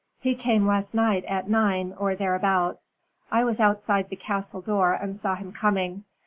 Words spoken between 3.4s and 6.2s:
was outside the castle door and saw him coming.